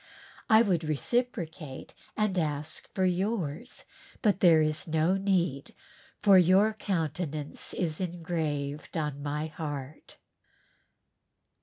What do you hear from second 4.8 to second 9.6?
no need _for your countenance is engraved on my